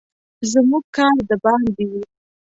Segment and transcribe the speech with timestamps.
[0.51, 2.03] زموږ کار د باندې وي.